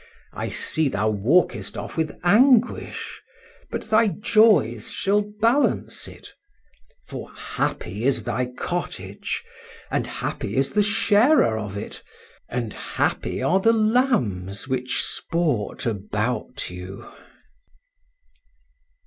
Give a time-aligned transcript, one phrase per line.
[0.33, 8.47] —I see thou walkest off with anguish,—but thy joys shall balance it;—for, happy is thy
[8.47, 17.05] cottage,—and happy is the sharer of it,—and happy are the lambs which sport about you!